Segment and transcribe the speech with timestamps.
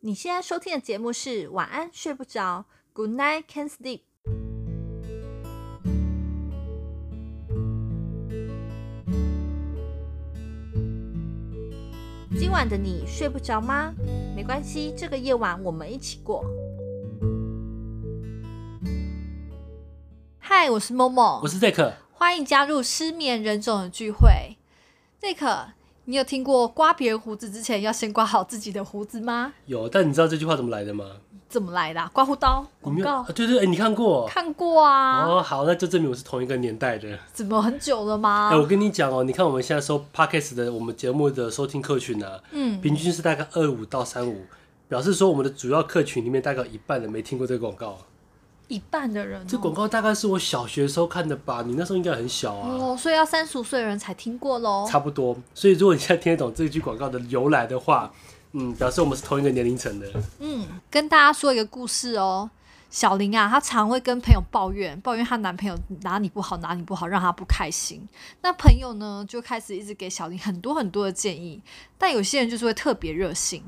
[0.00, 4.02] 你现在收听的节目是晚安睡不着，Good night can't sleep。
[12.38, 13.92] 今晚的你睡不着吗？
[14.36, 16.44] 没关系，这个夜晚我们一起过。
[20.38, 24.58] 嗨，我是 Momo，我是 Zack，欢迎加入失眠人种的聚会
[25.20, 25.70] ，Zack。
[26.08, 29.52] 你有听过刮别人胡子之前要先刮好自己的胡子吗？
[29.66, 31.04] 有，但你知道这句话怎么来的吗？
[31.50, 32.10] 怎么来的、啊？
[32.14, 33.26] 刮胡刀广告、啊？
[33.34, 34.26] 对对，哎，你看过？
[34.26, 35.26] 看过啊。
[35.26, 37.18] 哦，好，那就证明我是同一个年代的。
[37.34, 38.48] 怎么很久了吗？
[38.50, 44.46] 哎，我跟你讲哦，你看我们现在收 Podcast 的我们节目的收听客群啊，嗯，平均是大概二五到三五，
[44.88, 47.98] 表示说我们的主要客群里面大概有一半人没听过这个广告。
[48.68, 51.62] 一半的人、喔，这广告大概是我小学时候看的吧？
[51.66, 52.68] 你那时候应该很小啊。
[52.70, 54.86] 哦，所以要三十五岁的人才听过喽。
[54.88, 55.36] 差不多。
[55.54, 58.12] 所以如果你现在听得懂这句广告的由来的话，
[58.52, 60.06] 嗯，表示我们是同一个年龄层的。
[60.38, 62.50] 嗯，跟大家说一个故事哦、喔。
[62.90, 68.06] 小林啊，她常会跟朋友抱怨，抱怨她男朋友哪里不好，哪里不好，让她不开心。
[68.40, 71.60] 那朋友呢，就开始一直给小林很多很多的建议。
[71.98, 73.62] 但有些人就是会特别热心，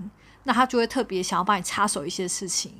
[0.44, 2.72] 那他就会特别想要帮你插手一些事情。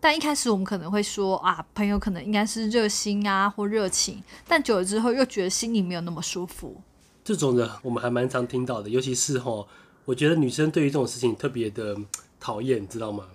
[0.00, 6.80] 但一开始我们可能会说啊，朋友可能应该是热心啊或热情，但久了之后又觉得心里没有那么舒服。
[7.22, 9.66] 这种人我们还蛮常听到的，尤其是齁，
[10.06, 11.96] 我觉得女生对于这种事情特别的
[12.40, 13.26] 讨厌，你知道吗？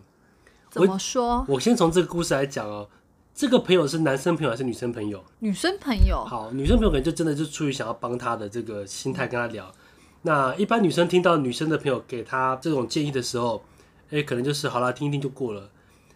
[0.72, 1.46] 怎么说？
[1.48, 2.90] 我，我先从这个故事来讲哦。
[3.34, 5.24] 这个朋友是男生朋友还是女生朋友？
[5.40, 6.26] 女生朋友。
[6.26, 9.72] 好，女生朋友可能就真的就出于想要帮他的这个心态跟他聊。
[10.22, 13.64] 那一般女生听到女生的朋友给她这种建议的时候，
[14.10, 15.70] 哎，可能就是好啦，听一听就过了。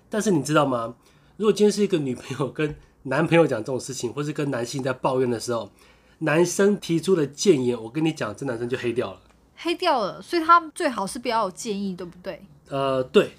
[0.10, 0.96] 但是你知道吗？
[1.38, 5.72] 如果今天是一个女朋友跟男朋友讲这种事情，或是跟男性在抱怨的时候，
[6.20, 9.20] 男生提出的建言，我跟你讲，这男生就黑掉了。
[9.56, 12.46] 黑掉了，所以他最好是不要有建议，对不对？
[12.70, 13.32] 呃，对。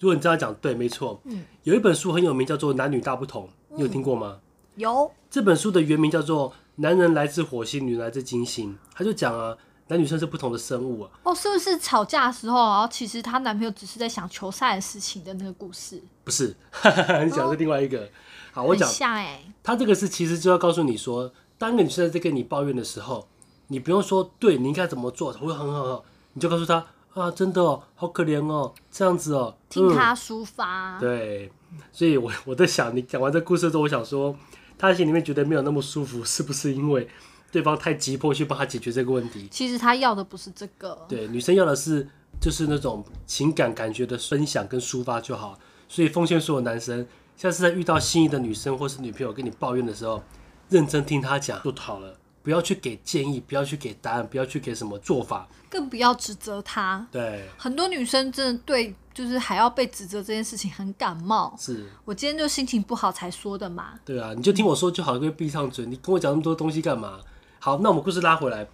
[0.00, 1.20] 如果你这样讲，对，没错。
[1.24, 1.44] 嗯。
[1.62, 3.44] 有一本书很有名，叫做《男女大不同》，
[3.76, 4.40] 你有听过吗？
[4.76, 5.10] 嗯，有。
[5.30, 9.56] 这本书的原名叫做《男人来自火星，女人来自金星》，他就讲啊。
[9.88, 11.10] 男女生是不同的生物啊！
[11.22, 16.02] 哦，是不是吵架的时候，然后其实她男朋友只是在想球赛的事情的那个故事？
[16.24, 16.54] 不是，
[17.24, 18.00] 你讲的是另外一个。
[18.00, 18.08] 哦、
[18.52, 18.88] 好，我讲。
[18.88, 23.26] 像哎，他这个是其实就要告诉你说，当一个女生在跟你抱怨的时候，
[23.68, 26.04] 你不用说对，你应该怎么做会很好，
[26.34, 26.84] 你就告诉她
[27.14, 31.00] 啊，真的哦，好可怜哦，这样子哦，听她抒发、嗯。
[31.00, 31.52] 对，
[31.92, 34.36] 所以我我在想，你讲完这故事之后，我想说，
[34.76, 37.08] 他心里面觉得没有那么舒服，是不是因为？
[37.50, 41.06] 对方太急迫去帮他解决这个问题，其实他要的不是这个。
[41.08, 42.06] 对，女生要的是
[42.40, 45.58] 就是那种情感感觉的分享跟抒发就好。
[45.88, 50.22] 所以奉劝所有男生，下次在遇到心仪的女生或是女朋友跟你抱怨的时候，
[50.68, 57.06] 认真听她讲就好了，不要去给建议，不要去给答案，不要去给什么做法，更不要指责她。
[57.10, 61.56] 对，很多女生真的对，就是还要被指责这件事情很感冒。
[61.58, 63.94] 是我今天就心情不好才说的嘛。
[64.04, 67.18] 对啊，你就听我说就好，可以闭上嘴，你跟我讲那么多东西干嘛？
[67.68, 68.66] 好，那我们故事拉回来。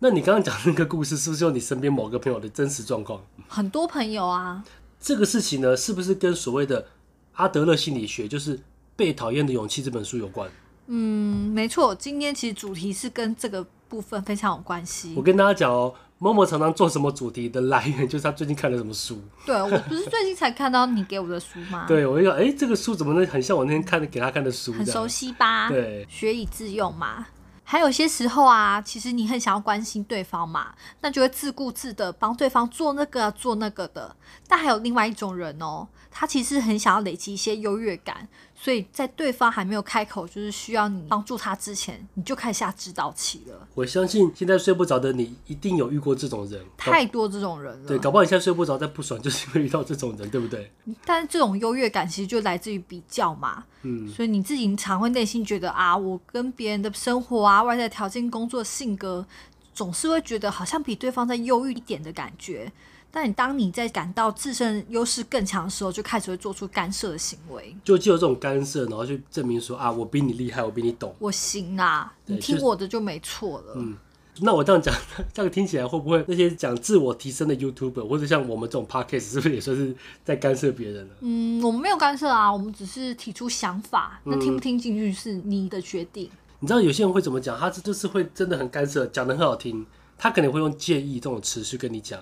[0.00, 3.18] 那你刚刚讲的那个故事，是不是有你身边某个朋友的真实状况？
[3.48, 4.62] 很多朋友啊。
[5.00, 6.88] 这个事情呢，是不是跟所谓的
[7.36, 8.58] 阿德勒心理学，就是
[8.96, 10.50] 《被讨厌的勇气》这本书有关？
[10.88, 11.94] 嗯，没错。
[11.94, 15.14] 今天其实主题是跟这个部分非常有关系。
[15.16, 19.18] 我跟大家讲哦，Momo 常常做什么主题的来源，就是他最近看了什么书。
[19.46, 21.86] 对，我不是最近才看到你给我的书吗？
[21.88, 24.74] 对，我就想哎，这个书怎么能很像我那天看给他看的书？
[24.74, 25.70] 很熟悉吧？
[25.70, 27.26] 对，学以致用嘛。
[27.64, 34.14] 还有些时候啊，其实你很想要关心对方嘛，那就会自顾自的帮对方做那个，做那个的。
[34.46, 38.28] 但还有另外一种人哦，他其实很想要累积一些优越感。
[38.64, 43.68] 所以在对方还没有开口，就是需要你帮助他之前，你就开始下指导棋了。
[43.74, 47.86] 我相信现在睡不着的你，一定有遇过这种人，太多这种人了。
[47.86, 50.72] 对，搞不好你现在睡不着，在不爽，就是因为遇到这种人， 对不对？
[51.04, 53.62] 但是这种优越感其实就来自于比较嘛。
[53.82, 59.26] 嗯，所以你自己常会内心觉得啊，我跟别人的生活啊、外在条件、工作、性格，
[59.74, 62.72] 总是会觉得好像比对方再优越一点的感觉。
[63.16, 73.74] 但你当你在感到自身优势更强的时候，就开始会做出干涉的行为，就借由这种干涉，然后去证明说啊，我比你厉害，我比你懂，我行啊，你听我的就没错了。
[73.76, 73.96] 嗯，
[74.40, 74.92] 那我这样讲，
[75.32, 79.94] 这样听起来会不会那些讲自我提升的 YouTuber 或者像我们这种 Podcast 是不是也算是
[80.24, 81.14] 在干涉别人呢？
[81.20, 86.26] 嗯，我们没有干涉啊，我们只是提出想法，那听不听进去是你的决定。
[86.26, 87.56] 嗯，你知道有些人会怎么讲？
[87.56, 89.86] 他这就是会真的很干涉，讲的很好听，
[90.18, 92.20] 他可能会用建议这种词去跟你讲。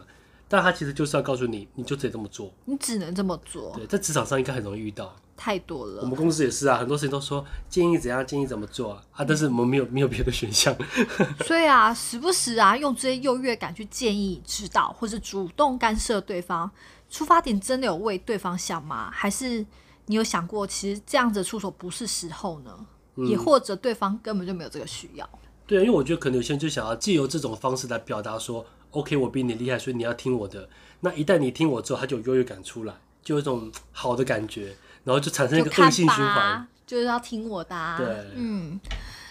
[0.53, 3.73] 但他其实就是要告诉你，你就得这么做，你只能这么做。
[3.75, 6.03] 对，在职场上应该很容易遇到，太多了。
[6.03, 10.77] 我们公司也是啊，很多事情都说建议怎样，建议怎么做啊，啊但是我们没有没有别的选项。
[11.47, 16.71] 所以啊，时不时啊，用这些优越感去建议、指导，或是主动干涉对方，
[17.09, 19.11] 出发点真的有为对方想吗？
[19.11, 19.65] 还是
[20.05, 22.87] 你有想过，其实这样子出手不是时候呢？
[23.17, 25.27] 嗯、也或者对方根本就没有这个需要？
[25.67, 30.69] 对，因为我觉得可能有些人就想要借由这种方式来表达说，OK，我比你厉害，所以你要听我的。
[31.01, 37.99] 那一旦你听我之后，他就有优越感出来，就有一种好的感觉，然后就产生一个恶性循环，就是要听我的、啊。
[37.99, 38.07] 对，
[38.37, 38.79] 嗯。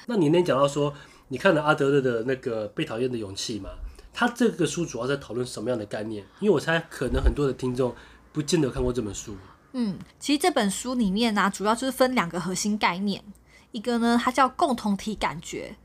[0.07, 0.93] 那你那天讲到说，
[1.29, 3.69] 你看了阿德勒的那个《被讨厌的勇气》嘛？
[4.13, 6.25] 他这个书主要在讨论什么样的概念？
[6.41, 7.95] 因为我猜可能很多的听众
[8.33, 9.37] 不见得看过这本书。
[9.71, 13.23] 嗯，其实这本书里面呢、啊，主要就是分两个核心概念，
[13.71, 15.77] 一个呢它叫共同体感觉，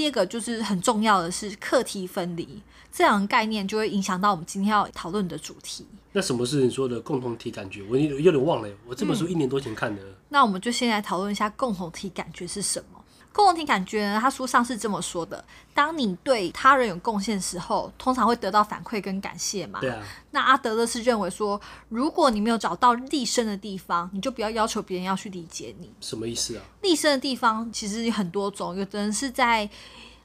[0.00, 2.62] 第二个就是很重要的是课题分离。
[2.90, 5.84] 这两个概念就会影响到我们今天要讨论的主题。
[6.12, 7.82] 那什么是你说的共同体感觉？
[7.82, 10.00] 我有有点忘了，我这本书一年多前看的。
[10.02, 12.99] 嗯、那我们就先来讨论一下共同体感觉是什么。
[13.32, 19.80] 共同体感觉呢，他书上是这么说的：当你对他人有贡献的时候，通常会得到反馈跟感谢嘛。
[19.80, 20.02] 对啊。
[20.32, 25.92] 那阿德勒是认为说，如果你没有找到立身的地方，你就不要要求别人要去理解你。
[26.00, 26.62] 什么意思啊？
[26.82, 29.68] 立身的地方其实有很多种，有的人是在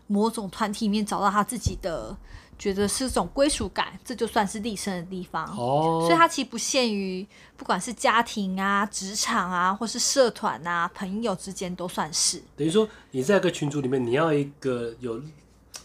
[0.07, 2.17] 某种团体里面找到他自己的。
[2.57, 5.45] 觉得是种归属感，这就算是立身的地方。
[5.57, 7.25] 哦，所以它其实不限于，
[7.57, 12.41] 不管是家庭啊、职场啊，或是社团啊、朋友之间都算是。
[12.55, 15.21] 等于说你在一个群组里面，你要一个有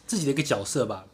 [0.07, 1.05] 自己的一个角色吧。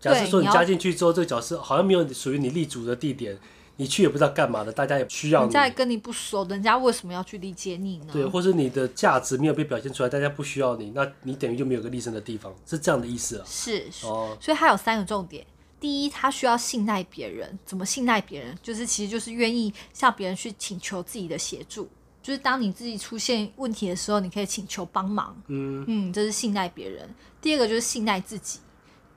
[0.00, 3.38] 假设说你加进去之后，这个角色好像没有属于你立足的地点。
[3.78, 5.44] 你去也不知道干嘛的，大家也需要你。
[5.46, 8.06] 人家也跟你不熟，人家为什么要去理解你呢？
[8.12, 13.44] 对，或是你的价值没有被表现出来，大家不需要你，那你等于就没有个立身的地方，是这样的意思啊？
[13.46, 15.46] 是哦，所以它有三个重点。
[15.78, 17.56] 第一，他需要信赖别人。
[17.64, 18.58] 怎么信赖别人？
[18.60, 21.88] 就是其实就是愿意向别人去请求自己的协助。
[22.20, 25.40] 就是当你自己出现问题的时候，你可以请求帮忙。
[25.46, 27.08] 嗯嗯，这是信赖别人。
[27.40, 28.58] 第二个就是信赖自己。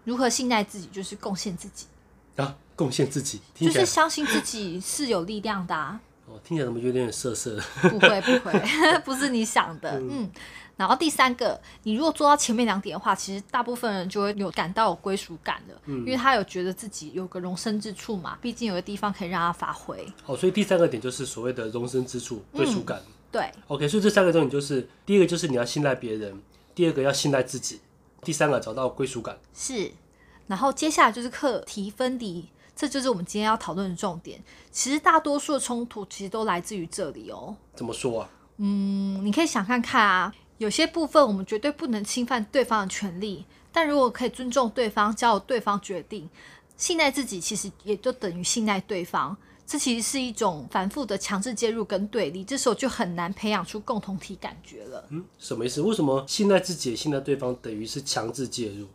[0.03, 0.87] 如何信赖自己？
[0.93, 1.87] 就是贡献自己。
[2.35, 2.55] 啊。
[2.75, 5.99] 贡献自己，就是相信自己是有力量的、啊。
[6.25, 7.63] 哦，听起来怎么有点涩涩的？
[7.89, 8.53] 不会，不会，
[9.03, 9.99] 不是你想的。
[9.99, 10.31] 嗯，嗯，
[10.77, 20.07] 然后第三个，你如果做到前面两点的话，其实大部分人就会有感到有归属感了，嗯，因为他有觉得自己有个容身之处嘛，毕竟有个地方可以让他发挥。
[20.25, 22.97] 哦，所以第三个点就是所谓的容身之处，归属感。
[22.99, 23.51] 嗯、对。
[23.67, 26.41] OK，所以这三个重点就是：第一个就是你要信赖别人，
[26.73, 27.81] 第二个要信赖自己，
[28.23, 29.37] 第三个找到归属感。
[29.53, 29.91] 是。
[30.47, 32.47] 然后接下来就是课题分离。
[32.81, 34.43] 这就是我们今天要讨论的重点。
[34.71, 37.55] 其实大多数的冲突其实都来自于这里哦。
[37.75, 38.29] 怎么说啊？
[38.57, 40.33] 嗯，你可以想看看啊。
[40.57, 46.27] 有些部分我们绝对不能侵犯对方的权利，但如果可以尊重对方，交由对方决定，
[46.75, 49.37] 信赖自己，其实也就等于信赖对方。
[49.67, 55.05] 这其实是一种反复的强制介入跟对立，这时候就很难培养出共同体感觉了。
[55.09, 55.81] 嗯，什么意思？
[55.81, 58.87] 为什么信赖自己、信赖对方等于是强制介入？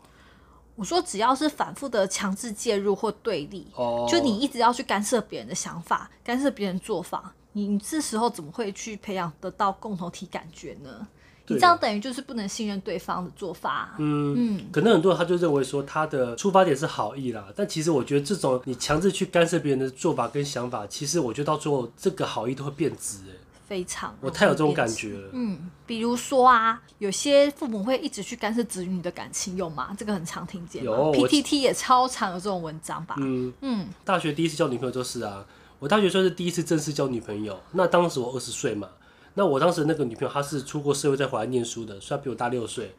[0.76, 4.08] 我说，只要是反复的强制介入或对立，oh.
[4.08, 11.08] 就你一直要去干涉别人的想法，干涉别人做法，你你这时候怎么会去培养得到共同体感觉呢？
[11.49, 13.94] 你这样等于就是不能信任对方的做法啊。
[13.99, 23.38] 嗯嗯，可能很多人他就认为说他的出发点是好意啦，但其实我觉得这种你强制去干涉别人的做法跟想法，其实我觉得到最后这个好意都会变质欸。
[23.66, 25.30] 非常，我太有这种感觉了。
[25.32, 29.94] 嗯，比如说啊，有些父母会一直去干涉子女的感情，有吗？
[29.98, 30.84] 这个很常听见。
[30.84, 33.16] 有，PTT 也超常有这种文章吧？
[33.18, 33.88] 嗯嗯。
[34.04, 35.44] 大学第一次交女朋友就是啊，
[35.80, 37.60] 我大学算是第一次正式交女朋友。
[37.72, 38.88] 那当时我二十岁嘛，
[39.34, 42.94] 那我当时那个女朋友她是出过社会再回来念书的，虽然比我大六岁。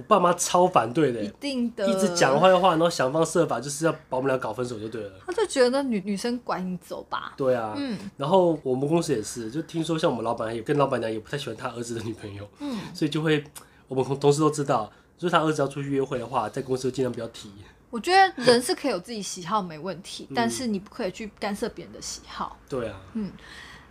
[0.00, 5.12] 我爸妈超反对的，一定的，一直讲坏话，然后想方设法就是要把我们俩搞分手就对了。
[5.26, 7.34] 他就觉得女女生管你走吧。
[7.36, 7.98] 对啊，嗯。
[8.16, 13.44] 然后我们公司也是，就听说像我们老板也跟老板娘也不太喜欢他儿子的女朋友，嗯，所以就会
[13.88, 17.52] 我们同事都知道，就是他儿子要出去约会的话，在公司尽量不要提。
[17.90, 22.56] 我觉得人是可以有自己喜好没问题，但是你不可以去干涉别人的喜好。
[22.68, 23.30] 对啊，嗯。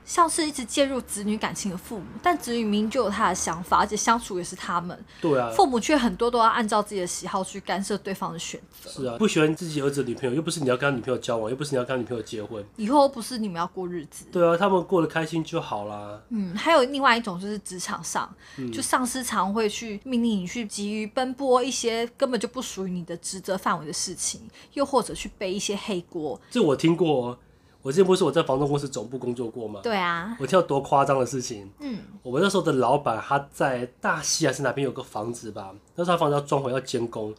[0.09, 5.05] 像是一直介入子女感情的父母，但子女明明就有他的想法，而且相处也是他们。
[5.21, 8.89] 对啊，父母却很多都要按照自己的喜好去干涉对方的选择。
[8.89, 14.25] 是啊，不喜欢自己儿子的女朋友，又不是你要跟他女朋友交往，又不是你要跟他女朋友结婚，以后不是你们要过日子。
[14.31, 16.19] 对啊，他们过得开心就好啦。
[16.29, 24.41] 嗯，还有另外一种就是职场上，嗯、就上司常会去命令你去急于奔波一些根本就不属于你的职责范围的事情，
[24.73, 26.41] 又或者去背一些黑锅。
[26.49, 27.37] 这我听过。
[27.81, 29.79] 我之前不是我在房东公司总部工作过吗？
[29.81, 31.69] 对啊，我听到多夸张的事情。
[31.79, 35.71] 嗯，我们那时候的老板他在大溪还是哪边有个房子吧？
[35.95, 37.33] 那时候他房子要装潢要监工，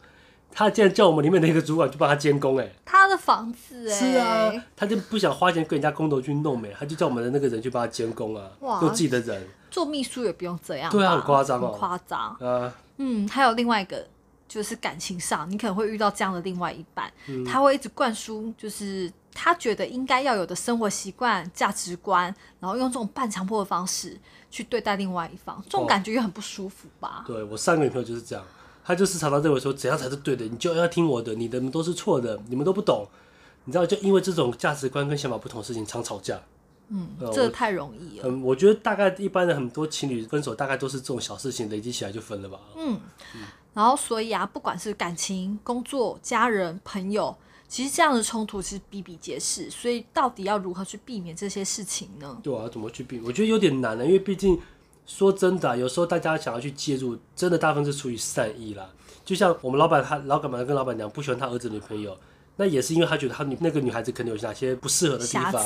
[0.51, 9.47] 他竟然叫我们里面的一个主管去帮他监工，哎，他的房子哎，是啊，他就不想花钱跟人家工头去弄，哎，他就叫我们的那个人去帮他监工啊，哇，用自己的人。
[9.69, 12.19] 做秘书也不用这样，对啊，很夸张哦，很夸张。
[12.39, 14.05] 啊，嗯，还有另外一个。
[14.47, 24.19] 就是感情上，你可能会遇到这样的另外一半，嗯、他会一直灌输就是他觉得应该要有的生活习惯、价值观，然后用这种半强迫的方式
[24.49, 27.23] 去对待另外一方，这种感觉也很不舒服吧？
[27.25, 28.45] 哦、对，我上个女朋友就是这样，
[28.83, 33.07] 她就是常常认为说怎样才是对的，你就要听我的，你的都是错的，你们都不懂，
[33.63, 36.39] 你知道，就因为这种价值观跟想法不同的事情常吵架。
[36.89, 38.25] 嗯，这个太容易了。
[38.27, 42.59] 嗯，我觉得大概一般的很多情侣分手，大概都是这种小事情累积起来就分了吧。
[42.75, 42.99] 嗯，
[43.33, 43.41] 嗯，
[43.73, 47.33] 然后所以啊，不管是感情、工作、家人、朋友。
[47.71, 52.37] 其实这样的冲突其实比比皆是，所以到底要如何去避免这些事情呢？
[52.43, 53.25] 对啊，怎么去避免？
[53.25, 54.59] 我觉得有点难了，因为毕竟
[55.05, 58.89] 说真的啊，有时候大家想要去介入，真的大部分是出于善意啦。
[59.23, 62.17] 就像我们老板他老板嘛跟老板娘不喜欢他儿子女朋友，
[62.57, 65.65] 那也是因为他觉得他女那个女孩子可能有哪些不适合的地方。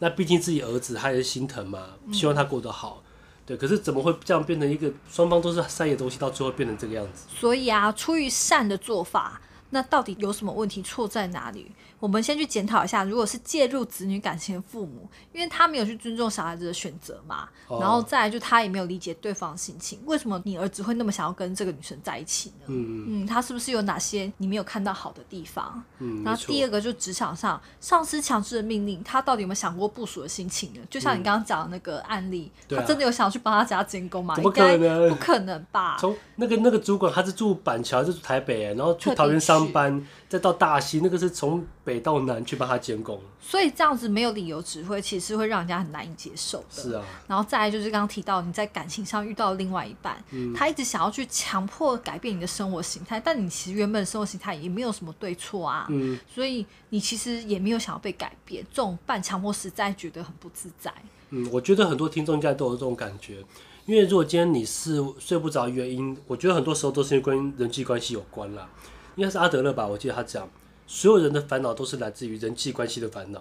[0.00, 3.02] 那毕竟自己儿子他也是心疼嘛，希望他过得好。
[3.04, 3.12] 嗯。
[3.44, 7.26] 对，可是怎么会这样变成一个双方都是善意的东西，到最后变成这个样子？
[7.38, 9.42] 所以啊，出于善的做法。
[9.74, 10.82] 那到底有什么问题？
[10.82, 11.72] 错在哪里？
[11.98, 13.04] 我们先去检讨一下。
[13.04, 19.98] 如果是介入子女感情的父母，因为他没有去尊重小孩子的选择嘛，哦、然后再来就他也没有理解对方的心情。
[20.04, 22.66] 为什么你儿子会那么想要跟这个女生在一起呢？
[22.66, 25.82] 嗯嗯，他是不是有哪些你没有看到好的地方？
[26.00, 30.80] 嗯，然后第二个就职场上上司强制的命令，他到底有没有想过部署的心情呢？
[30.90, 34.34] 就像你刚刚讲的那个案例，嗯、他真的有想要去帮他加监工吗？
[34.34, 35.08] 怎么可能？
[35.08, 35.96] 不可能吧？
[35.98, 39.61] 从那个那个主管他是住板桥，是住台北，然后去桃园上。
[39.70, 46.82] 班再到大溪，那个是从北到南去帮他监工，所以这样子没有理由指挥，其实会让人家很难以接受的。
[46.82, 60.92] 是啊，然后再来就是刚刚提到你在感情上遇到另外一半，嗯，他一直想要去强迫改变你的生活形态，但你其实原本生活形态也没有什么对错啊，嗯，所以你其实也没有想要被改变，这种半强迫实在觉得很不自在。
[61.30, 63.42] 嗯，我觉得很多听众应该都有这种感觉，
[63.86, 68.68] 因为如果今天你是睡不着，原因我觉得很多时候都是因为跟人际关系有关啦。
[69.16, 70.48] 应该是阿德勒吧，我记得他讲，
[70.86, 73.40] 所有人的烦恼都是来自于人际关系的烦恼。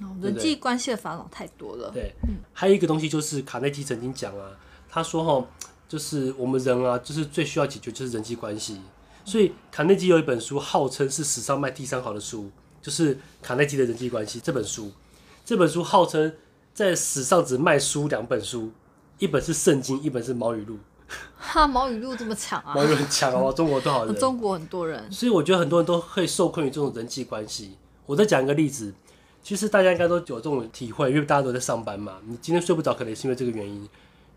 [0.00, 1.90] 哦，人际关系的烦恼太多了。
[1.90, 4.50] 对，嗯，还有一个东西就是卡内基曾经讲啊，
[4.88, 5.46] 他说哈，
[5.88, 8.80] 就是我们人啊，就是最需要解决就是人际关系。
[9.24, 12.50] 所以卡内基有一本书，号称是史上卖第三好的书，
[12.80, 14.92] 就是卡内基的人际关系这本书。
[15.44, 16.32] 这本书号称
[16.72, 18.70] 在史上只卖书两本书，
[19.18, 20.78] 一本是圣经，一本是毛语录。
[21.36, 22.72] 哈，毛语录这么强啊！
[22.76, 24.14] 毛语录很强啊，中国多少人？
[24.16, 27.76] 中国很多人，所以我觉得很多人都会受困于这种人际关系。
[28.06, 28.92] 我再讲一个例子，
[29.42, 32.18] 其实大家应该都有这种体会，因为大家都在上班嘛。
[32.26, 33.88] 你今天睡不着，可能也是因为这个原因。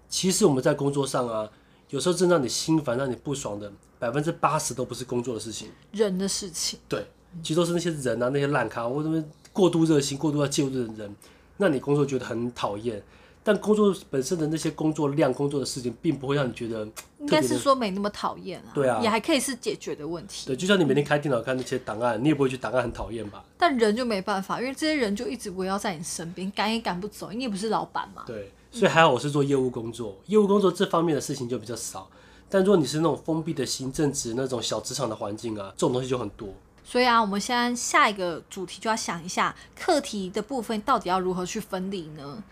[0.07, 1.49] 其实我们在工作上啊，
[1.89, 6.79] 有时候真让你心烦、让你不爽的，百分之八十都不是工作的事情，人的事情。
[6.87, 7.07] 对，
[7.41, 11.15] 其实都是那些人啊，那些烂咖，或者过度热心、过度要介入的人，
[11.57, 13.01] 让你工作觉得很讨厌。
[13.43, 16.87] 但工作本身的那些工作量、工作的事情，并不会让你觉得
[17.19, 18.71] 应该是说没那么讨厌啊。
[18.73, 20.45] 对啊，也还可以是解决的问题。
[20.47, 23.43] 对，就像你每天开电脑看那些档案，你也不会觉得档案很讨厌吧？
[23.57, 28.23] 但人就没办法，因为这些人就一直围绕在你身边，赶也赶不走，你也不是老板嘛。
[28.27, 32.07] 对，所以还好我是做业务工作，业务工作这方面的事情就比较少。
[32.47, 36.49] 但如果你是那种封闭的行政职那种小职场的环境啊，这种东西就很多。
[36.83, 42.43] 所以啊，我们现在下一个主题就要想一下课题的部分到底要如何去分离呢？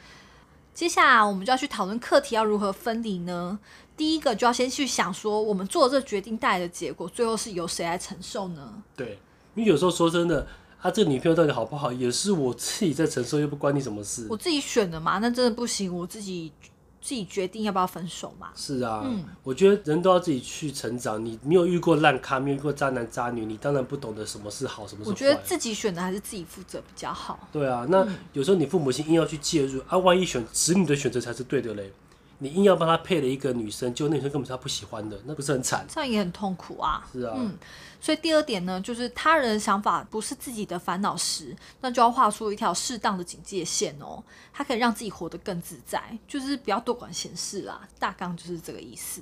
[0.79, 3.59] 接下来我们就要去讨论课题要如何分离呢？
[3.97, 8.81] 第一个就要先去想说，我们做这决定带来的结果，最后是由谁来承受呢？
[8.95, 9.19] 对，
[9.55, 10.47] 因为有时候说真的，
[10.79, 14.25] 啊，这个女朋友到底好不好，也是我自己在承受，又不关你什么事。
[14.29, 16.53] 我自己选的嘛，那真的不行，我自己。
[17.01, 18.49] 自己决定要不要分手嘛？
[18.55, 21.23] 是啊，嗯，我觉得人都要自己去成长。
[21.23, 25.13] 你没有遇过烂咖，没有遇过渣男渣女，你当然不懂得什么是好，什么是坏。
[25.13, 27.47] 我觉得自己选的还是自己负责比较好。
[27.51, 31.91] 对啊，那有时候你父母亲硬要去介入啊，万一选子女的选择才是对的嘞，
[32.39, 35.85] 你硬要帮他配了一个女生，结果那女生根本是他不喜欢的，那不是很惨？
[35.87, 37.07] 这样也很痛苦啊。
[37.11, 37.57] 是啊，嗯。
[38.01, 44.23] 所以第二点呢，就是他人的想法不是自己的烦恼时，那就要画出一条适当的警戒线哦。
[44.53, 47.85] 他可以让自己活得更自在，就是不要多管闲事啦。
[47.99, 49.21] 大纲就是这个意思。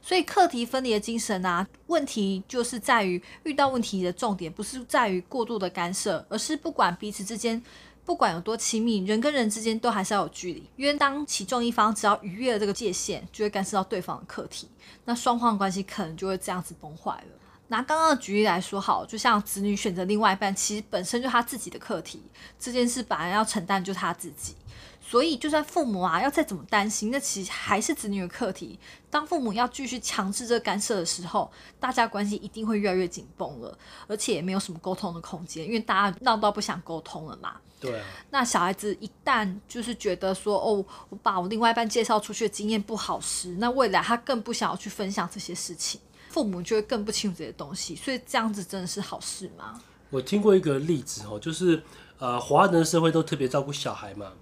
[0.00, 7.60] 所以课题分离的精神啊，问题就是在于遇到问题的重点不是在于过度的干涉，而是不管彼此之间
[8.04, 10.68] 不管有多亲密，人跟人之间都还是要有距离。
[10.76, 14.68] 因为当其中一方只要逾越了这个界限，就会干涉到对方的课题，
[15.04, 17.38] 那双方的关系可能就会这样子崩坏了。
[17.68, 22.22] 拿刚刚的举例来说，好，就像子女选择另外一半，其实本身就他自己的课题，
[22.58, 24.54] 这件事本来要承担就是他自己，
[25.06, 28.78] 所以就算父母啊要再怎么担心，那其实还是子女的课题。
[29.10, 33.76] 当父母要继续强制这干涉的时候，大家关系一定会越来越紧绷了，
[34.06, 37.56] 而且也没有什么沟通的空间，因为大家闹到不想沟通了嘛。
[37.78, 38.06] 对啊。
[38.30, 46.00] 那小孩子一旦就是觉得说，哦，我把我另外一半介绍出去的经验不好时，那未来他更不想要去分享这些事情。
[46.30, 49.80] 父母就会更不清楚这些东西，所以这样子真的是好事吗？
[50.10, 51.80] 我听过一个例子哦，就是
[52.18, 54.32] 呃，华人的社会都特别照顾小孩嘛。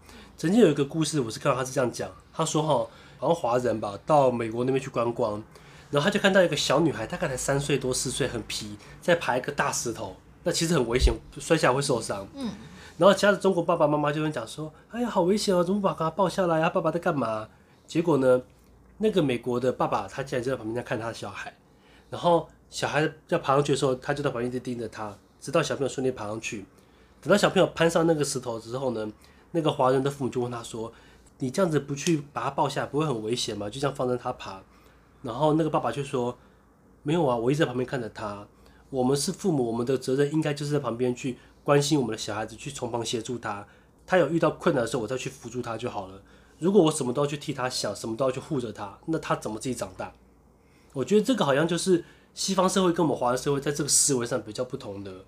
[0.43, 2.69] 曾经有一个故事，我是看到他是这样讲，他说哈，
[3.17, 5.41] 好像华人吧，到美国那边去观光，
[5.89, 12.27] 然后他就看到一个小女孩，大概才三岁多四岁，很皮，在爬一个大石头，那其实很危险，摔下来会受伤。
[12.35, 12.51] 嗯。
[12.99, 16.69] 然后其他的中国爸爸妈妈就会讲说：“哎呀，好危险哦，怎么把他抱下来啊？
[16.69, 17.49] 爸爸在干嘛？”
[17.87, 18.43] 结果呢，
[18.99, 21.57] 那个美国的爸爸他竟然就在旁边在看他的小孩，
[22.11, 26.65] 然后小孩要爬上去的时候，他就在旁边一直盯着他，直到小朋友顺利爬上去。
[27.21, 29.09] 等到小朋友攀上那个石头之后呢，
[29.53, 30.93] 那个华人的父母就问他说
[31.39, 33.71] ：“你这样子不去把他抱下来，不会很危险吗？
[33.71, 34.61] 就这样放着他爬。”
[35.23, 36.37] 然后那个爸爸就说
[37.03, 38.47] ：“没有啊，我一直在旁边看着他。
[38.91, 43.65] 我们是父母，我们的责任应该就是在旁边去。”关心我们的小孩子，去从旁协助他。
[44.05, 46.21] 他有遇到困难的时候，我再去辅助他就好了。
[46.59, 50.13] 如果我什么都要去替他想，什么都要去护着他，那他怎么自己长大？
[50.93, 52.05] 我觉得这个好像就是
[52.35, 55.25] 西方社会跟我们华人社会在这个思维上比较不同的。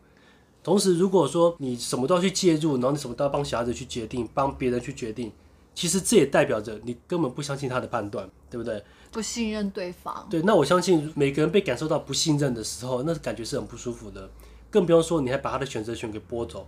[0.64, 5.30] 同时，如果说你什么都要去介入，然后你什么都要帮小孩子去决定，帮别人去决定，
[5.74, 8.82] 其实这也代表着你根本不相信他的判断，对不对？
[9.12, 10.26] 不信任对方。
[10.30, 14.30] 对，那我相信每个人被感受到不信任的时候，那感觉是很不舒服的。
[14.70, 16.66] 更不用说，你还把他的选择权给剥走。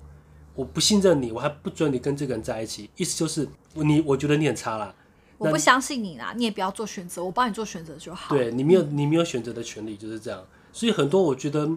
[0.55, 2.89] 我不信任你，我还不准你跟这个人在一起。
[2.97, 4.95] 意思就是你，我觉得你很差啦。
[5.39, 8.35] 我不相信你啦，你也不要做选择，我帮你做选择就好。
[8.35, 10.43] 对，你没有，你没有选择的权利，就是这样。
[10.73, 11.69] 所以很多我觉得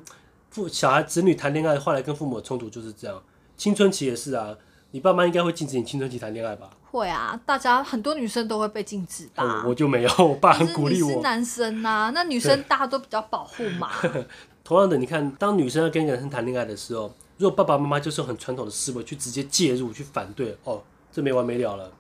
[0.50, 3.22] 父小孩子女谈恋爱，后来跟父母的冲突就是这样。
[3.56, 4.58] 青春期也是啊，
[4.91, 6.70] 你爸妈应该会禁止你青春期谈恋爱吧？
[6.91, 9.44] 会啊，大家很多女生都会被禁止吧？
[9.44, 11.10] 哦，我就没有，我爸很鼓励我。
[11.10, 13.91] 你是男生啊，那女生大家都比较保护嘛。
[14.63, 21.91] 同样的，你看，当女生要跟男生谈恋爱的时候，如果爸爸妈妈就是很传统的思维去直接介入去反对，哦，这没完没了了。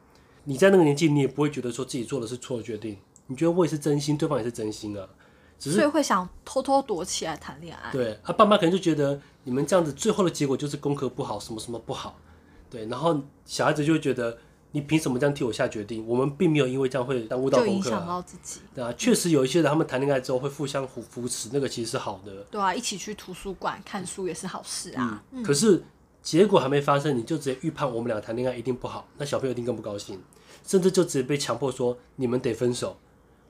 [0.45, 5.07] 你在那个年纪，你也不会觉得说自己做的是错的决定，你觉得我也是真心，对方也是真心的，
[5.59, 7.91] 所以会想偷偷躲起来谈恋爱。
[7.91, 12.17] 对，他爸妈可能就觉得你们这样子，最后的结果就是功课不好，什么什么不好，
[12.69, 14.37] 对，然后小孩子就会觉得。
[14.71, 16.07] 你凭什么这样替我下决定？
[16.07, 18.59] 我们并没有因为这样会耽误到功课，就影响到自己。
[18.75, 22.31] 对啊，确实有一些人，他们谈恋爱之后会互相扶扶持，那个其实是好的。
[22.51, 25.23] 对啊，一起去图书馆看书也是好事啊。
[25.31, 25.83] 嗯，可是
[26.21, 30.21] 结果还没发生，你就直接预判我们俩谈恋爱一定不好，那小朋友一定更不高兴，
[30.63, 32.95] 甚至就直接被强迫说你们得分手，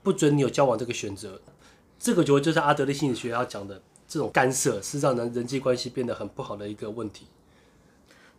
[0.01, 1.41] 不准你有交往这个选择。
[1.99, 7.27] 这个就就是阿德勒心理学要讲的这种干涉，是让人人际关系变得很不好的一个问题。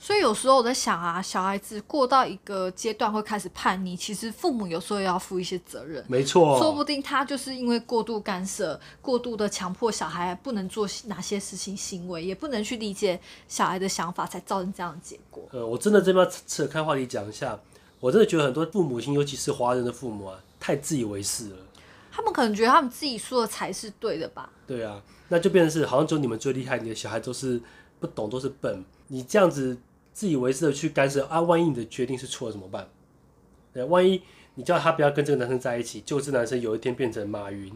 [0.03, 6.03] 所以有时候我在想啊，小孩子过到一个阶段会开始叛逆，其实父母有时候也要负一些责任。
[6.09, 15.45] 没错，说不定他就是因为过度干涉、过度的强迫小孩不能做哪些事情、行为，也不能去理解小孩的想法，才造成这样的结果。
[15.53, 17.61] 呃，我真的这边扯开话题讲一下，
[18.01, 21.57] 我真的觉得很多父母亲，尤其是华人的父母啊，太自以为是了。
[22.11, 24.51] 他们可能觉得他们自己说的才是对的吧？
[24.67, 27.61] 对啊，那就变成是好像只有你们最厉害，你的小孩都是
[27.99, 28.85] 不懂，都是笨。
[29.09, 29.79] 你这样子。
[30.13, 32.87] 自以为是的去干涉啊，万一你的决定是错了怎么办？
[33.73, 34.21] 对，万一
[34.57, 37.73] 你叫他不要跟这个男生在一起，就这男生有一天变成马云，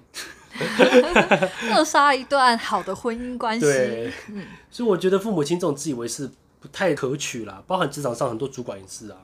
[1.70, 3.64] 扼杀一段好的婚姻关系。
[3.64, 4.12] 对，
[4.68, 6.28] 所以我觉得父母亲这种自以为是
[6.60, 9.18] 不太可取啦，包含职场上很多主管也是啊。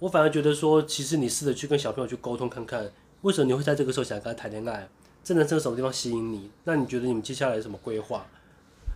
[0.00, 2.90] 我反而觉得说，其实你试着去跟小朋友去沟通看看，
[3.24, 4.86] 为什么你会在这个时候想跟他谈恋爱？
[5.22, 6.50] 这男生什么地方吸引你？
[6.64, 8.26] 那你觉得你们接下来有什么规划？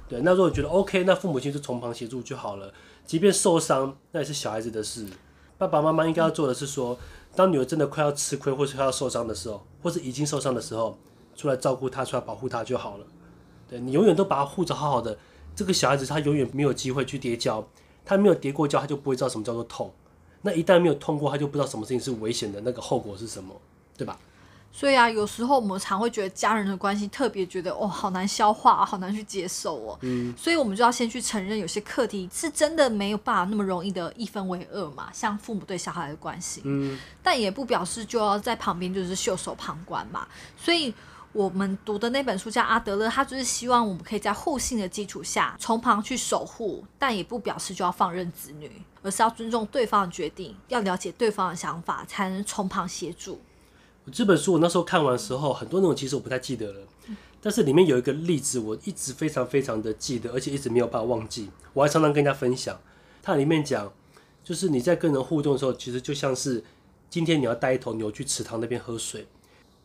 [0.07, 2.71] 对，那如果觉得 OK，那父母亲就从旁协助就好了。
[3.07, 5.07] 即便受伤，那也是小孩子的事。
[5.57, 6.99] 爸爸妈妈应该要做的是说，
[7.35, 10.99] 当女儿真的快要吃亏，或是快要受伤的时候，或是已经受伤的时候，
[11.35, 13.07] 出来照顾她，出来保护她就好了。
[13.67, 15.17] 对，你永远都把她护着好好的，
[15.57, 17.67] 这个小孩子他永远没有机会去跌跤，
[18.05, 19.91] 他没有跌过跤，他就不会知道什么叫做痛。
[20.43, 23.55] 那一旦没有痛过，他就不知道什么事情是危险的，那个后果是什么，
[23.99, 24.19] 对吧？
[24.71, 29.99] 所以啊，有时候我们常会觉得家人的关系特别觉得哦，好难消化，好难去接受哦。
[30.03, 30.33] 嗯。
[30.37, 35.09] 所以我们就要先去承认，有些课题是真的没有办法那么容易的一分为二嘛。
[35.13, 36.97] 像父母对小孩的关系，嗯。
[37.23, 40.29] 但也不表示就要在旁边就是袖手旁观嘛。
[40.57, 40.95] 所以
[41.33, 48.71] 我们读的那本书叫阿德勒，他就是希望我们可以在互信的基础下从旁去守护，但也不表示就要放任子女，
[49.03, 53.41] 而是要尊重对方的决定，要了解对方的想法，才能从旁协助。
[54.13, 56.81] 这本书我那时候看完的时候，很多内容其实我不太记得了，
[57.41, 61.51] 但是里面有一个例子，我一直非常非常的记得，而且一直没有办法忘记。
[61.73, 62.79] 我还常常跟大家分享。
[63.23, 63.93] 它里面讲，
[64.43, 66.65] 就是你在跟人互动的时候，其实就像是
[67.11, 69.27] 今天你要带一头牛去池塘那边喝水。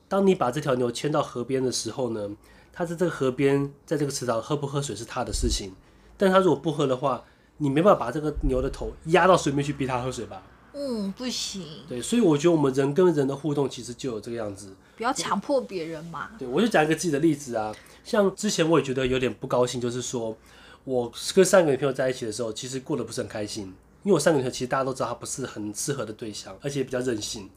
[0.08, 2.30] 当你把这条牛牵到河边的时候呢，
[2.72, 5.74] 它在这个河边，在这个池塘喝不喝水是他的事情。
[6.18, 7.24] 但他如果不喝的话，
[7.58, 10.42] 你没办法把这个牛的头压到水面去逼它喝水吧？
[10.74, 11.66] 嗯，不行。
[11.88, 14.76] 对，所以我觉得我们人跟人的互动其实就有这个样子。
[14.98, 16.32] 不要强迫别人嘛。
[16.38, 20.36] 对，我就讲一个自己的例子啊，像之前我也觉得有点不高兴，就是说
[20.84, 23.66] 我跟三个女朋友在一起的时候，其实过得不是很开心，
[24.04, 27.50] 因为我三个女朋友其实大家都知道她不是很适合的对象，而且也比较任性。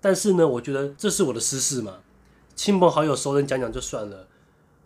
[0.00, 1.98] 但是呢，我觉得这是我的私事嘛，
[2.54, 4.26] 亲朋好友、熟人讲讲就算了。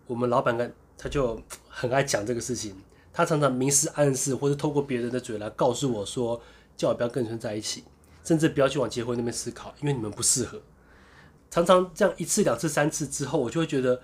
[0.07, 2.75] 我们老板跟他就很爱讲这个事情，
[3.13, 6.41] 他常常明示暗示，或者透过别人的嘴来告诉我说，
[6.79, 7.85] 叫我不要跟女生在一起，
[8.25, 10.59] 甚至不要去往结婚那边思考，因为你们不适合。
[11.51, 14.01] 常常这样一次、两次、三次之后，我就会觉得。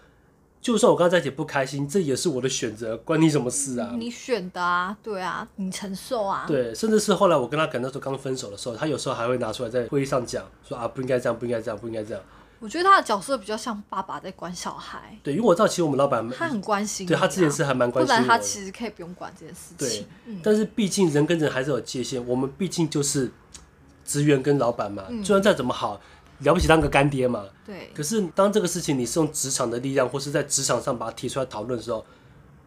[0.61, 3.95] 就算我跟他在一起不开心，这也是我的选择，关你什么事啊？
[3.99, 6.47] 你选的啊，对啊，你承受啊。
[6.49, 12.25] 对，甚至是后来我跟他讲那时候刚分手的时候，他有时候还会拿出来在会议上讲，说啊不应该这样，不应该这样，不应该这样。
[12.65, 15.15] 我觉得他的角色比较像爸爸在管小孩。
[15.23, 18.23] 对，因为我知道其实我们老板他很关心，对他之前是还蛮关心的。
[18.23, 19.77] 不然他其实可以不用管这件事情。
[19.77, 23.31] 对，嗯、但是毕竟人跟人还是有界限，我们毕竟就是
[24.03, 26.01] 职员跟老板嘛，就算再怎么好。
[26.39, 27.45] 了不起当个干爹嘛？
[27.67, 27.91] 对。
[27.95, 32.05] 可是当这个事情你是用职场的力量，或是在职场上把它提出来讨论的时候，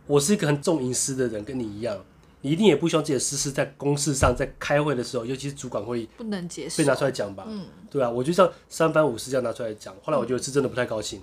[0.06, 1.98] 我是一个很重隐私的人，跟你一样，
[2.42, 7.46] 你一定也不希望自己的私事在公事上，在开会的时候，尤其是主管会议，不能接受，被拿出来讲吧？
[7.48, 11.22] 嗯，对啊，我就这样三番五次这样拿出来讲，后来我觉得是真的不太高兴，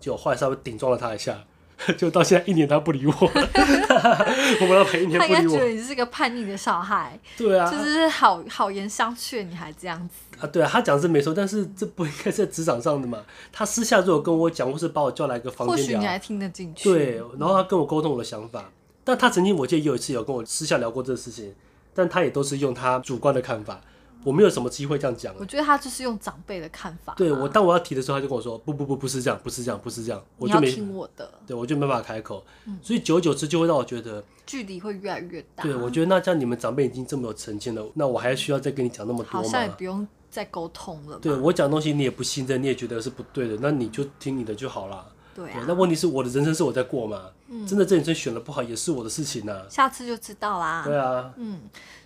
[0.00, 1.44] 就后来稍微顶撞了他一下。
[1.98, 3.12] 就到现在一年，他不理我。
[3.18, 5.34] 我们老板一年不理我。
[5.34, 7.18] 他应该觉得你是个叛逆的小孩。
[7.36, 10.46] 对啊，就是好好言相劝，你还这样子啊？
[10.46, 13.24] 对啊，他讲是没错，但是这不应该在职场上的嘛。
[13.52, 16.84] 他私下如果跟我讲，或是把我叫来一个房间聊，或许你还听得进去。
[16.84, 18.70] 对，然后他跟我沟通我的想法，
[19.04, 21.54] 但他曾经我记得有一次有跟我私下聊过这个事情，
[21.94, 23.80] 但他也都是用他主观的看法。
[24.24, 25.34] 我没有什么机会这样讲。
[25.38, 27.12] 我觉得他就是用长辈的看法。
[27.14, 31.30] 对，我当我要提的时候，他就跟我说：“不不不，不是这样，不是这样，不是这样。”我就没听我的。
[31.46, 32.42] 对，我就没办法开口。
[32.64, 35.62] 嗯，所以久而久之就会让我觉得距离会越来越大。
[35.62, 39.42] 对，我觉得那这样你们长辈已经这么有成见了，那我还需要再跟你讲那么多吗？
[39.42, 41.18] 好像也不用再沟通了。
[41.18, 45.06] 对，我讲东西你也不信任，你也觉得是不对的，那你就听你的就好了。
[45.34, 47.30] 对那问题是我的人生是我在过嘛？
[47.48, 47.66] 嗯。
[47.66, 49.66] 真的这人生选的不好也是我的事情呐。
[49.68, 50.82] 下次就知道啦。
[50.84, 51.32] 对啊。
[51.36, 51.62] 嗯。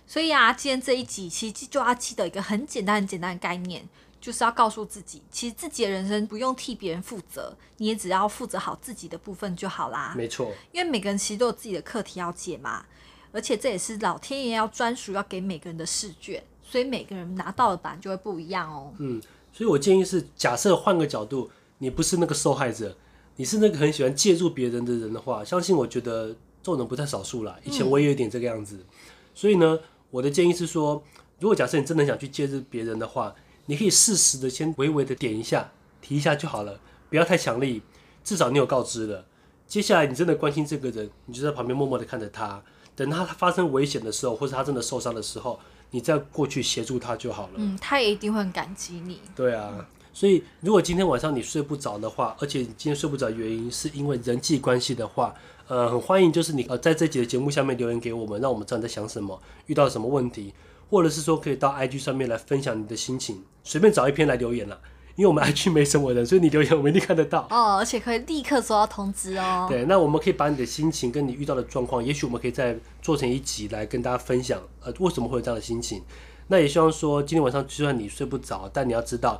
[0.07, 3.87] 所以啊，今天这一集其实就要记得一个很简单、很简单的概念，
[4.19, 10.15] 就是要告诉自己，其实自己的人生不用替别人负责，你也只要负责好自己的部分就好啦。
[10.17, 12.83] 没错，因为每个人其实都有自己的课题要解嘛，
[13.31, 18.91] 而且这也是老天爷要专属要给每个人的试卷，所以每个人拿到的版就会不一样哦。
[18.97, 19.21] 嗯，
[19.53, 22.97] 所以我建议是，假设换个角度，你不是那个受害者，
[23.39, 27.57] 你是那个很喜欢借助别人的人的话，相信我觉得这种人不在少数啦。
[27.63, 28.85] 以前我也有点这个样子，嗯、
[29.33, 29.79] 所以呢。
[30.11, 31.03] 我的建议是说，
[31.39, 33.35] 如果假设你真的想去介入别人的话，
[33.67, 35.69] 你可以适时的先微微的点一下，
[36.01, 36.79] 提一下就好了，
[37.11, 37.83] 不要太强力，
[38.23, 39.27] 至少你有告知了。
[39.67, 42.59] 接下来你真的关心这个人，你就在旁边默默的看着他，
[42.95, 45.59] 等他发生危险的时候，或者他真的受伤的时候，
[45.91, 47.53] 你再过去协助他就好了。
[47.57, 49.21] 嗯，他也一定会很感激你。
[49.35, 49.87] 对啊，
[50.19, 55.33] 所以如果今天晚上你睡不着的话，而且你今天睡不着原因是因为人际关系的话。
[55.67, 60.53] 呃，很欢迎，就是你呃，在这集的节目下面留言给我们，让我们知道你在想什么，遇到什么问题，
[60.89, 64.77] 或者是说可以到 IG 上面来分享你的心情，随便找一篇来留言啦。
[65.15, 69.67] 因为我们 IG 没什么人，所以你留言我们一定看得到哦，而且可以立刻收到通知哦。
[69.69, 76.01] 对，那我们可以把你的心情跟你遇到的状况，也许我们可以再做成一集来跟大家分享，呃，为什么会有这样的心情？
[76.47, 79.39] 那也希望说今天晚上就算你睡不着，但你要知道，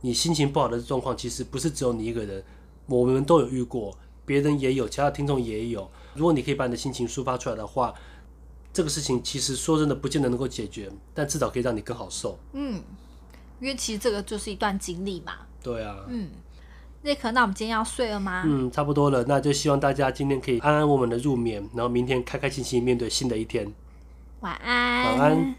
[0.00, 2.42] 你心情不好的状况其实不是只有你一个人，
[2.86, 3.96] 我们都有遇过。
[4.24, 5.90] 别人也有，其他听众也有。
[6.14, 7.92] 如果你可以把你的心情抒发出来的话，
[8.72, 12.38] 这个事情其实说真的不见得能够解决，但至少可以让你更好受。
[12.52, 12.80] 嗯，
[13.58, 15.32] 因为其实这个就是一段经历嘛。
[15.60, 16.04] 对啊。
[16.08, 16.30] 嗯，
[17.02, 18.44] 那可那我们今天要睡了吗？
[18.46, 19.24] 嗯，差不多了。
[19.26, 23.72] 那就希望大家今天可以安安稳稳的入眠，然后明天开开心心面对新的一天。
[24.40, 25.04] 晚安。
[25.04, 25.54] 晚安。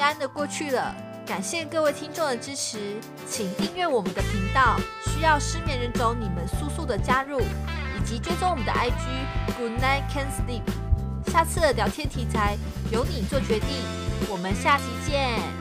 [0.00, 0.96] 平安的过去了。
[1.26, 2.96] 感谢各位听众的支持，
[3.28, 4.80] 请订阅我们的频道。
[5.04, 10.62] 需要失眠人种，你们速速的加入，以及追踪我们的 IG Good Night Can Sleep。
[11.30, 12.56] 下次的聊天题材
[12.90, 13.68] 由你做决定，
[14.30, 15.59] 我们下期见。